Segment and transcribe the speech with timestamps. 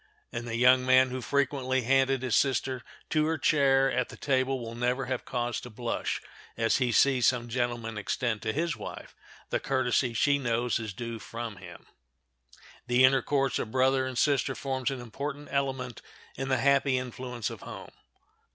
[0.31, 4.59] And the young man who frequently handed his sister to her chair at the table
[4.59, 6.19] will never have cause to blush
[6.57, 9.13] as he sees some gentleman extend to his wife
[9.51, 11.85] the courtesy she knows is due from him.
[12.87, 16.01] The intercourse of brother and sister forms an important element
[16.35, 17.91] in the happy influence of home.